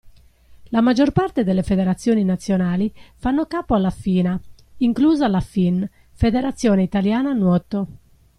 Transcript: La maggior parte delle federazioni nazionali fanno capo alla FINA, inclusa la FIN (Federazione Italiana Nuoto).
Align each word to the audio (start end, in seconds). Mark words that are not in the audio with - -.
La 0.71 0.81
maggior 0.81 1.11
parte 1.11 1.43
delle 1.43 1.61
federazioni 1.61 2.23
nazionali 2.23 2.91
fanno 3.17 3.45
capo 3.45 3.75
alla 3.75 3.91
FINA, 3.91 4.35
inclusa 4.77 5.27
la 5.27 5.41
FIN 5.41 5.87
(Federazione 6.13 6.81
Italiana 6.81 7.33
Nuoto). 7.33 7.87